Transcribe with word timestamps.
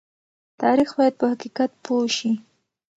تاریخ 0.61 0.89
باید 0.97 1.13
په 1.19 1.25
حقیقت 1.31 1.71
پوه 1.83 2.05
شي. 2.17 2.31